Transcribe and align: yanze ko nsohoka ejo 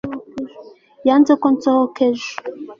yanze 1.07 1.31
ko 1.41 1.47
nsohoka 1.53 1.99
ejo 2.09 2.31